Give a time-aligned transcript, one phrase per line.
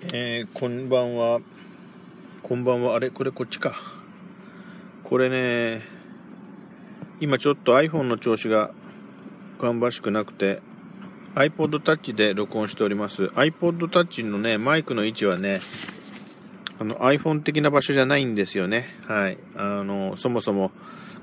[0.00, 1.40] えー、こんばんは。
[2.44, 2.94] こんばんは。
[2.94, 3.10] あれ？
[3.10, 3.74] これこっちか。
[5.02, 5.82] これね、
[7.20, 8.70] 今ちょっと iPhone の調子が
[9.58, 10.62] 芳しくなくて、
[11.34, 13.24] iPod Touch で録音しております。
[13.34, 15.62] iPod Touch のね、マイクの位置はね、
[16.78, 18.86] あの iPhone 的な場所じゃないんですよね。
[19.08, 19.38] はい。
[19.56, 20.70] あの、そもそも、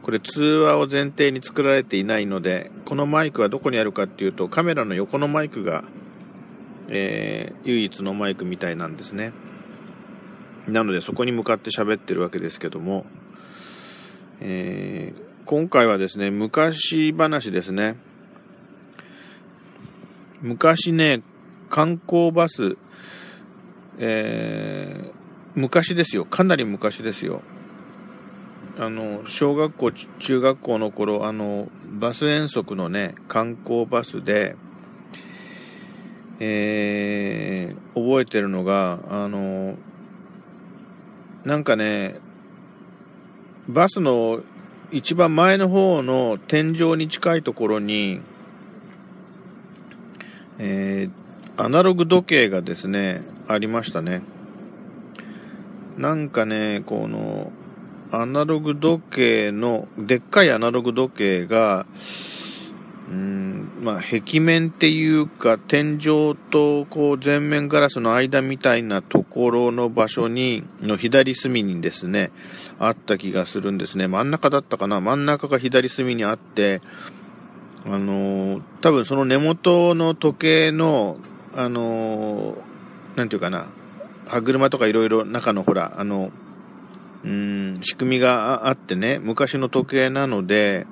[0.03, 5.85] これ通話を前提に作られていないので、このマイクはどこにあるかっていうと、カメラの横のマイクが
[6.89, 9.33] えー、唯一のマイクみたいなんですね。
[10.67, 13.05] なのでそこに向かって喋ってるわけですけども、
[14.41, 17.97] えー、今回はですね、昔話ですね。
[20.41, 21.23] 昔ね、
[21.69, 22.77] 観光バス、
[23.99, 25.13] えー、
[25.55, 26.25] 昔ですよ。
[26.25, 27.41] かなり昔ですよ。
[28.77, 34.55] あの、小学校、中学校の頃、あの、バス遠足のね、観光バスで、
[36.39, 39.75] えー、覚えてるのが、あの、
[41.45, 42.19] なんかね、
[43.69, 44.41] バスの
[44.91, 48.21] 一番前の方の天井に近いところに、
[50.57, 54.21] えー、アナログ時計がですね、ありましたね。
[55.97, 57.51] なんかね、この、
[58.11, 61.85] アナログ時計の、でっかいアナログ時計が、
[63.85, 72.31] まあ、壁面っていうか、天井とこう全面ガラスの間みたいなところの場所に、の左隅にですね、
[72.79, 74.07] あった気がするんですね。
[74.07, 75.01] 真ん中だったかな？
[75.01, 76.81] 真ん中が左隅にあって、
[77.85, 81.17] あのー、多分その根元の時計の、
[81.53, 83.67] あのー、なんていうかな、
[84.25, 86.31] 歯車とかいろいろ中のほら、あの、
[87.25, 90.85] うん、仕組みがあってね、昔の時計なので、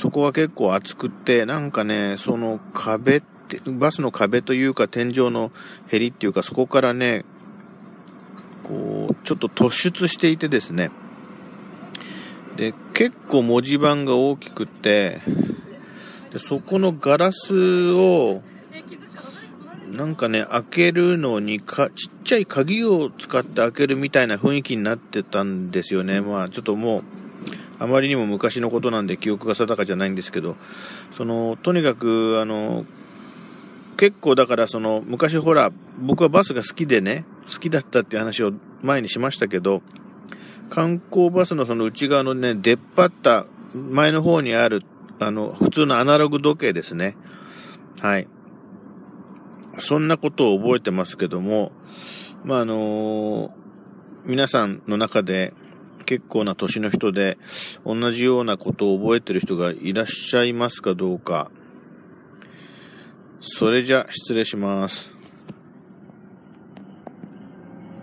[0.00, 5.50] そこは結構厚くって、なんかね、その壁って、バスの壁というか天井の
[5.88, 7.24] へりっていうか、そこからね、
[8.62, 10.92] こう、ちょっと突出していてですね、
[12.56, 15.20] で、結構文字盤が大きくて、
[16.32, 18.42] でそこのガラスを、
[19.92, 26.20] なんかね、開けるのにか、ちっちゃい鍵を使って開けるみたいな雰囲気になってたんですよね。
[26.20, 27.02] まあ、ちょっともう、
[27.78, 30.56] あまりにも昔のことなんで記憶が定かじゃないんですけど、
[31.16, 32.84] その、とにかく、あの、
[33.96, 39.82] 結構だからその、昔ほら、僕はバスが好きでね、好きだったっていう話を前にしましたけど、
[40.70, 44.82] 観光バスのその内側のね、出っ張った前の方にある、
[45.18, 47.16] あの、普通のアナログ時計ですね。
[48.00, 48.28] はい。
[49.80, 51.72] そんなことを覚えてますけども、
[52.44, 53.50] まあ、あの
[54.26, 55.54] 皆さんの中で
[56.06, 57.38] 結構な年の人で
[57.84, 61.50] 同じようなことを覚えてる人がいらっしゃいますかどうか。
[63.40, 65.17] それじゃ失礼します。